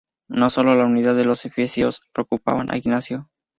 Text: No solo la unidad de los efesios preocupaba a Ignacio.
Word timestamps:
No 0.31 0.49
solo 0.49 0.73
la 0.73 0.85
unidad 0.85 1.13
de 1.15 1.25
los 1.25 1.45
efesios 1.45 2.07
preocupaba 2.11 2.65
a 2.67 2.75
Ignacio. 2.75 3.29